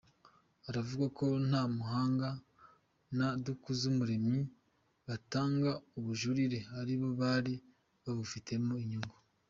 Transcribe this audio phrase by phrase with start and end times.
[0.69, 2.29] Aravuga ko Ntamuhanga
[3.17, 4.39] na Dukuzumuremyi
[5.07, 7.53] batanga ubujurire ari bo bari
[8.03, 9.15] babufitemo inyungu.